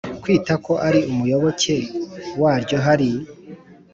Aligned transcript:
kwitwa 0.21 0.53
ko 0.65 0.73
ari 0.87 0.99
umuyoboke 1.11 1.75
waryo 2.41 2.77
Hari 2.85 3.09